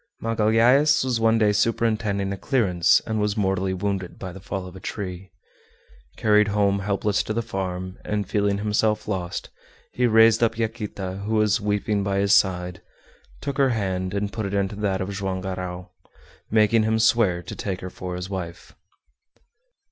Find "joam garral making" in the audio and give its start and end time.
15.11-16.81